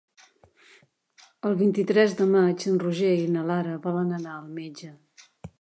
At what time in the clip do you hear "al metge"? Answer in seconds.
4.41-4.95